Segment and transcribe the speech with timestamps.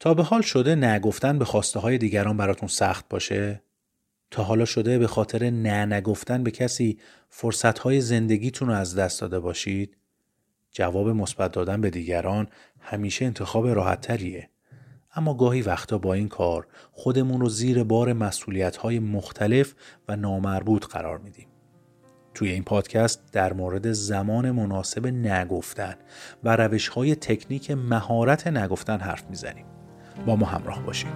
[0.00, 3.62] تا به حال شده نگفتن به خواسته های دیگران براتون سخت باشه؟
[4.30, 9.20] تا حالا شده به خاطر نه نگفتن به کسی فرصت های زندگیتون رو از دست
[9.20, 9.96] داده باشید؟
[10.72, 12.48] جواب مثبت دادن به دیگران
[12.80, 14.50] همیشه انتخاب راحت تریه.
[15.14, 19.74] اما گاهی وقتا با این کار خودمون رو زیر بار مسئولیت های مختلف
[20.08, 21.48] و نامربوط قرار میدیم.
[22.34, 25.94] توی این پادکست در مورد زمان مناسب نگفتن
[26.44, 29.77] و روش های تکنیک مهارت نگفتن حرف می‌زنیم.
[30.26, 31.12] با ما همراه باشید.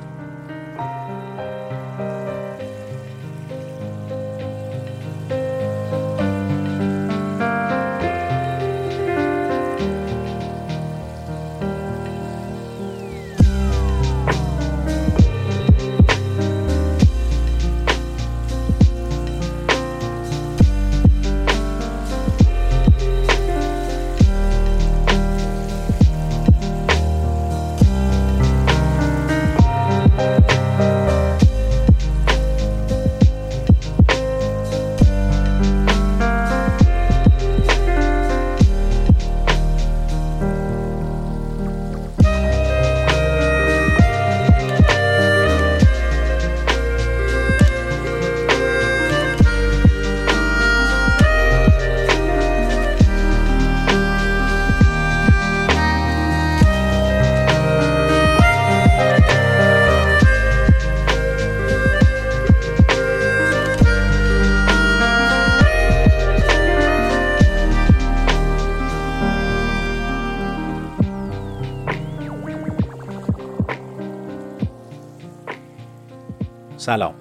[76.93, 77.15] سلام.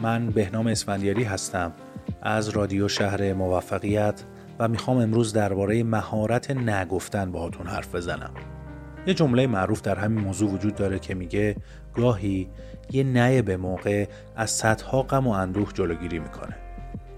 [0.00, 1.72] من بهنام اسفندیاری هستم
[2.22, 4.22] از رادیو شهر موفقیت
[4.58, 8.30] و می‌خوام امروز درباره مهارت نگفتن باهاتون حرف بزنم.
[9.06, 11.56] یه جمله معروف در همین موضوع وجود داره که میگه
[11.94, 12.48] گاهی
[12.92, 14.06] یه نه به موقع
[14.36, 16.56] از صدها غم و اندوه جلوگیری می‌کنه.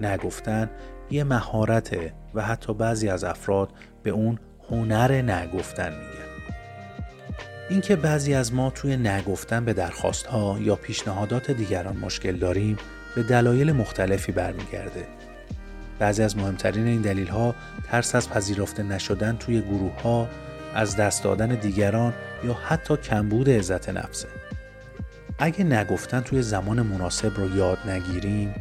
[0.00, 0.70] نگفتن
[1.10, 3.72] یه مهارته و حتی بعضی از افراد
[4.02, 4.38] به اون
[4.70, 5.92] هنر نگفتن
[7.68, 12.76] اینکه بعضی از ما توی نگفتن به درخواست ها یا پیشنهادات دیگران مشکل داریم
[13.14, 15.06] به دلایل مختلفی برمیگرده.
[15.98, 17.54] بعضی از مهمترین این دلیل ها
[17.90, 20.28] ترس از پذیرفته نشدن توی گروه ها،
[20.74, 22.12] از دست دادن دیگران
[22.44, 24.28] یا حتی کمبود عزت نفسه.
[25.38, 28.54] اگه نگفتن توی زمان مناسب رو یاد نگیریم،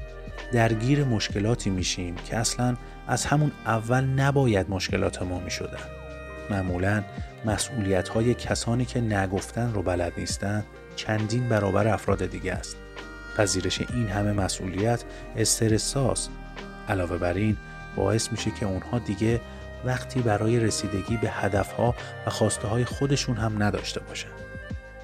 [0.54, 5.52] درگیر مشکلاتی میشیم که اصلا از همون اول نباید مشکلات ما می
[6.52, 7.04] معمولا
[7.46, 12.76] مسئولیت های کسانی که نگفتن رو بلد نیستند چندین برابر افراد دیگه است.
[13.38, 15.04] پذیرش این همه مسئولیت
[15.38, 16.30] استرساس
[16.90, 17.58] علاوه بر این
[17.96, 19.42] باعث میشه که اونها دیگه
[19.86, 21.96] وقتی برای رسیدگی به هدفها
[22.28, 24.30] و خواسته های خودشون هم نداشته باشن.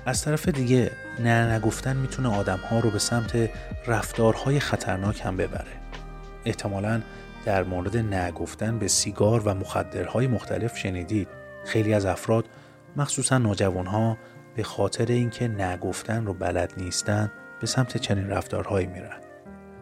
[0.05, 3.49] از طرف دیگه نه نگفتن می‌تونه آدمها رو به سمت
[3.87, 5.71] رفتارهای خطرناک هم ببره.
[6.45, 7.01] احتمالا
[7.47, 11.27] در مورد نگفتن به سیگار و مخدرهای مختلف شنیدید.
[11.65, 12.45] خیلی از افراد
[12.95, 14.17] مخصوصا نوجوانها
[14.55, 17.31] به خاطر اینکه نگفتن رو بلد نیستن
[17.61, 19.17] به سمت چنین رفتارهایی میرن.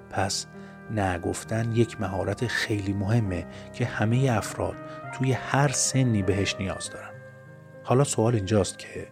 [0.09, 0.45] پس
[0.91, 4.75] نگفتن یک مهارت خیلی مهمه که همه افراد
[5.13, 7.11] توی هر سنی بهش نیاز دارن.
[7.83, 9.07] حالا سوال اینجاست که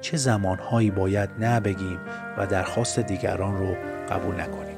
[0.00, 2.00] چه زمانهایی باید نبگیم
[2.38, 3.76] و درخواست دیگران رو
[4.08, 4.77] قبول نکنیم؟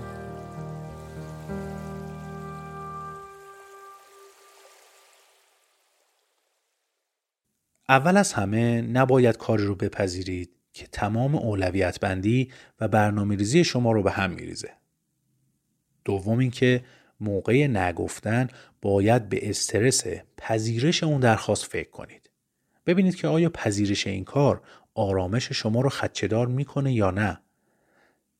[7.90, 13.92] اول از همه نباید کاری رو بپذیرید که تمام اولویت بندی و برنامه ریزی شما
[13.92, 14.70] رو به هم میریزه.
[16.04, 16.84] دوم اینکه
[17.20, 18.48] موقع نگفتن
[18.82, 20.04] باید به استرس
[20.36, 22.30] پذیرش اون درخواست فکر کنید.
[22.86, 24.62] ببینید که آیا پذیرش این کار
[24.94, 27.40] آرامش شما رو خدچهدار می‌کنه یا نه.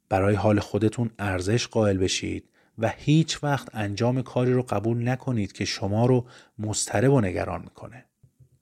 [0.09, 5.65] برای حال خودتون ارزش قائل بشید و هیچ وقت انجام کاری رو قبول نکنید که
[5.65, 6.27] شما رو
[6.59, 8.05] مضطرب و نگران می‌کنه.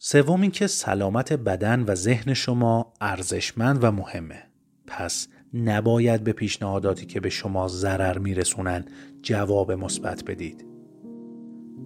[0.01, 4.43] سوم اینکه سلامت بدن و ذهن شما ارزشمند و مهمه.
[4.87, 8.85] پس نباید به پیشنهاداتی که به شما ضرر میرسونن
[9.23, 10.67] جواب مثبت بدید.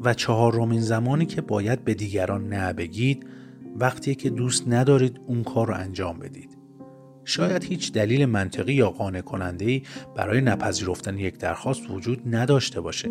[0.01, 3.27] و چهارمین زمانی که باید به دیگران نبگید
[3.77, 6.59] وقتی که دوست ندارید اون کار رو انجام بدید.
[7.25, 9.83] شاید هیچ دلیل منطقی یا قانع کننده ای
[10.17, 13.09] برای نپذیرفتن یک درخواست وجود نداشته باشه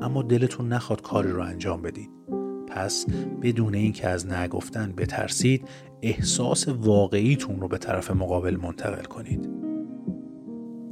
[0.00, 2.37] اما دلتون نخواد کاری رو انجام بدید.
[2.70, 3.06] پس
[3.42, 5.68] بدون اینکه از نگفتن بترسید
[6.02, 9.48] احساس واقعیتون رو به طرف مقابل منتقل کنید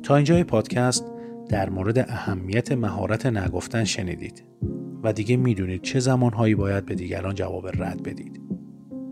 [0.02, 1.04] تا اینجای پادکست
[1.48, 4.44] در مورد اهمیت مهارت نگفتن شنیدید
[5.02, 8.40] و دیگه می‌دونید چه زمانهایی باید به دیگران جواب رد بدید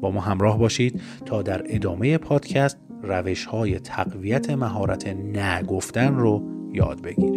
[0.00, 7.02] با ما همراه باشید تا در ادامه پادکست روش های تقویت مهارت نگفتن رو یاد
[7.02, 7.33] بگیرید.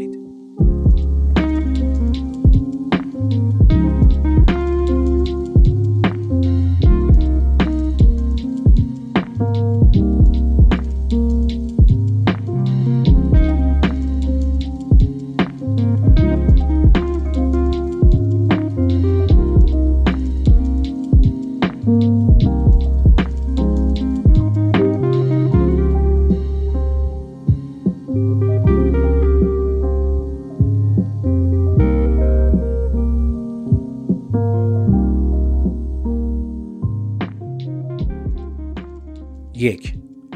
[39.58, 39.96] یک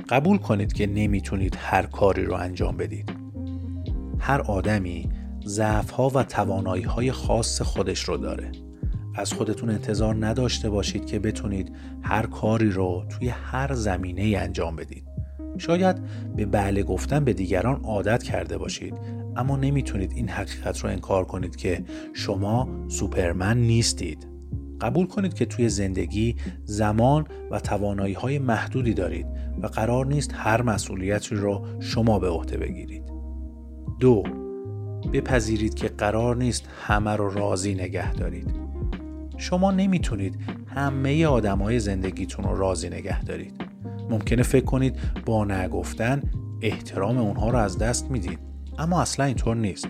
[0.09, 3.11] قبول کنید که نمی‌تونید هر کاری رو انجام بدید.
[4.19, 5.09] هر آدمی
[5.45, 8.51] ضعف و توانایی های خاص خودش رو داره.
[9.15, 15.03] از خودتون انتظار نداشته باشید که بتونید هر کاری رو توی هر زمینه انجام بدید.
[15.57, 15.95] شاید
[16.35, 18.93] به بله گفتن به دیگران عادت کرده باشید
[19.35, 21.83] اما نمی‌تونید این حقیقت رو انکار کنید که
[22.13, 24.30] شما سوپرمن نیستید.
[24.81, 29.25] قبول کنید که توی زندگی زمان و توانایی های محدودی دارید
[29.61, 33.03] و قرار نیست هر مسئولیتی را شما به عهده بگیرید.
[33.99, 34.23] دو
[35.13, 38.55] بپذیرید که قرار نیست همه رو راضی نگه دارید.
[39.37, 43.53] شما نمی‌تونید همه آدمای زندگیتون رو راضی نگه دارید.
[44.09, 44.95] ممکنه فکر کنید
[45.25, 46.21] با نگفتن
[46.61, 48.39] احترام اونها رو از دست می‌دید.
[48.77, 49.87] اما اصلا اینطور نیست.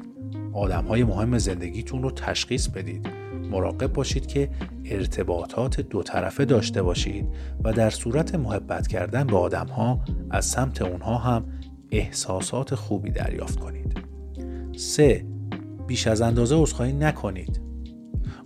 [0.53, 3.20] آدم های مهم زندگیتون رو تشخیص بدید
[3.51, 4.49] مراقب باشید که
[4.85, 7.27] ارتباطات دو طرفه داشته باشید
[7.63, 9.99] و در صورت محبت کردن به آدم ها
[10.29, 11.45] از سمت اونها هم
[11.91, 13.97] احساسات خوبی دریافت کنید.
[14.77, 15.25] 3.
[15.87, 17.61] بیش از اندازه عذرخواهی نکنید.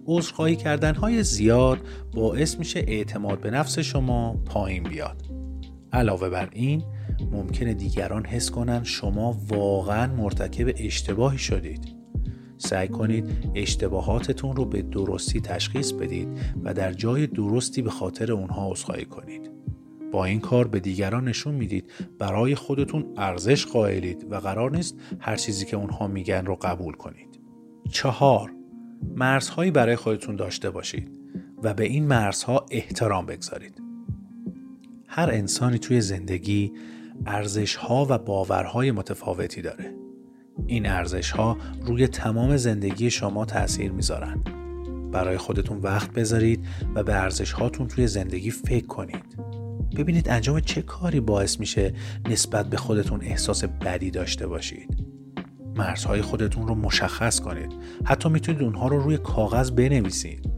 [0.05, 1.77] عذرخواهی کردن های زیاد
[2.13, 5.23] باعث میشه اعتماد به نفس شما پایین بیاد.
[5.93, 6.83] علاوه بر این
[7.31, 11.94] ممکنه دیگران حس کنن شما واقعا مرتکب اشتباهی شدید.
[12.57, 16.27] سعی کنید اشتباهاتتون رو به درستی تشخیص بدید
[16.63, 19.51] و در جای درستی به خاطر اونها عذرخواهی کنید.
[20.11, 25.35] با این کار به دیگران نشون می‌دید برای خودتون ارزش قائلید و قرار نیست هر
[25.35, 27.39] چیزی که اونها میگن رو قبول کنید.
[27.91, 28.51] چهار
[29.15, 31.11] مرزهایی برای خودتون داشته باشید
[31.63, 33.81] و به این مرزها احترام بگذارید.
[35.07, 36.71] هر انسانی توی زندگی
[37.25, 40.04] ارزشها و باورهای متفاوتی داره.
[40.67, 44.43] این ارزش ها روی تمام زندگی شما تاثیر می‌ذارن.
[45.11, 49.25] برای خودتون وقت بذارید و به ارزش هاتون توی زندگی فکر کنید.
[49.97, 51.93] ببینید انجام چه کاری باعث میشه
[52.29, 55.05] نسبت به خودتون احساس بدی داشته باشید.
[55.75, 57.71] مرزهای خودتون رو مشخص کنید.
[58.05, 60.49] حتی می‌تونید اونها رو روی کاغذ بنویسید.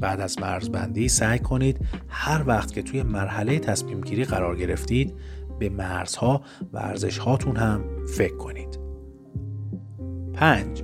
[0.00, 5.14] بعد از مرزبندی سعی کنید هر وقت که توی مرحله تصمیم گیری قرار گرفتید
[5.58, 6.42] به مرزها
[6.72, 7.84] و ارزش هاتون هم
[8.16, 8.81] فکر کنید.
[10.42, 10.82] 5.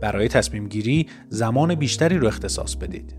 [0.00, 3.16] برای تصمیم گیری زمان بیشتری رو اختصاص بدید.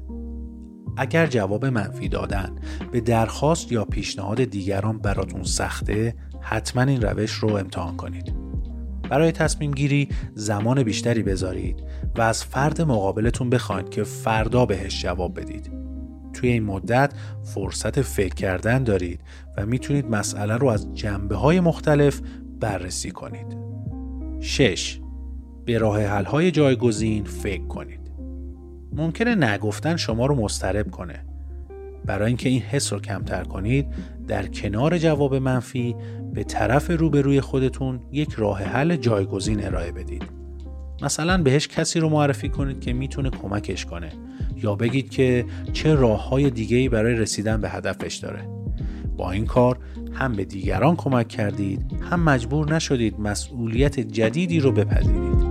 [0.98, 2.56] اگر جواب منفی دادن
[2.92, 8.34] به درخواست یا پیشنهاد دیگران براتون سخته حتما این روش رو امتحان کنید.
[9.10, 11.84] برای تصمیم گیری زمان بیشتری بذارید
[12.18, 15.72] و از فرد مقابلتون بخواید که فردا بهش جواب بدید.
[16.34, 17.14] توی این مدت
[17.44, 19.20] فرصت فکر کردن دارید
[19.58, 22.22] و می‌تونید مسئله رو از جنبه های مختلف
[22.60, 23.58] بررسی کنید.
[24.40, 25.01] 6.
[25.66, 28.02] به راه حل های جایگزین فکر کنید.
[28.94, 31.26] ممکنه نگفتن شما رو مسترب کنه.
[32.06, 33.88] برای اینکه این حس رو کمتر کنید
[34.28, 35.96] در کنار جواب منفی
[36.34, 40.24] به طرف روبروی خودتون یک راه حل جایگزین ارائه بدید.
[41.02, 44.10] مثلا بهش کسی رو معرفی کنید که می‌تونه کمکش کنه
[44.64, 48.48] یا بگید که چه راه های دیگه ای برای رسیدن به هدفش داره.
[49.18, 49.80] با این کار
[50.14, 55.51] هم به دیگران کمک کردید هم مجبور نشدید مسئولیت جدیدی رو بپذیرید.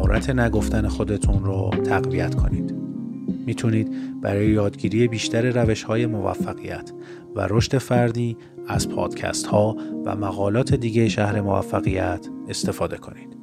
[0.11, 2.75] مهارت نگفتن خودتون رو تقویت کنید.
[3.45, 6.91] می‌تونید برای یادگیری بیشتر روش های موفقیت
[7.35, 8.37] و رشد فردی
[8.67, 13.37] از پادکست ها و مقالات دیگه شهر موفقیت استفاده کنید.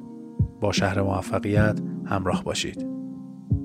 [0.61, 2.87] با شهر موفقیت همراه باشید.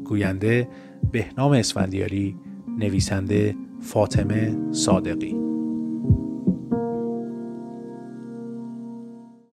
[0.05, 0.69] گوینده
[1.13, 2.37] بهنام اسفندیاری
[2.79, 5.44] نویسنده فاطمه صادقی